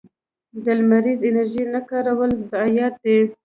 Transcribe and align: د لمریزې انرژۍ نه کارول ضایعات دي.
د 0.63 0.65
لمریزې 0.79 1.27
انرژۍ 1.29 1.63
نه 1.73 1.81
کارول 1.89 2.31
ضایعات 2.51 2.95
دي. 3.03 3.19